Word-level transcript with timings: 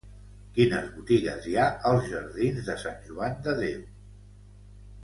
Quines 0.53 0.87
botigues 0.95 1.45
hi 1.49 1.53
ha 1.57 1.67
als 1.91 2.09
jardins 2.15 2.67
de 2.71 2.79
Sant 2.87 2.99
Joan 3.13 3.39
de 3.51 3.57
Déu? 3.63 3.87